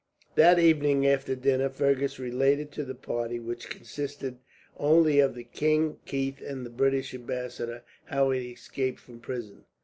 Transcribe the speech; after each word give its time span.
That 0.33 0.57
evening 0.57 1.05
after 1.05 1.35
dinner 1.35 1.69
Fergus 1.69 2.17
related 2.17 2.71
to 2.71 2.83
the 2.83 2.95
party, 2.95 3.39
which 3.39 3.69
consisted 3.69 4.39
only 4.77 5.19
of 5.19 5.35
the 5.35 5.43
king, 5.43 5.99
Keith, 6.07 6.41
and 6.41 6.65
the 6.65 6.71
British 6.71 7.13
ambassador, 7.13 7.83
how 8.05 8.31
he 8.31 8.39
had 8.39 8.51
escaped 8.57 8.99
from 8.99 9.19
prison. 9.19 9.65